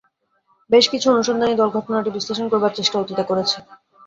[0.69, 3.57] বেশ কিছু অনুসন্ধানী দল ঘটনাটি বিশ্লেষণ করবার চেষ্টা অতীতে করেছে।